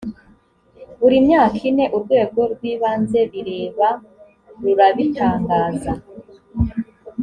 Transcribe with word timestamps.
buri 0.99 1.17
myaka 1.27 1.57
ine 1.69 1.85
urwego 1.95 2.39
rw 2.53 2.61
ibanze 2.73 3.19
bireba 3.31 3.87
rurabitangaza 4.61 5.91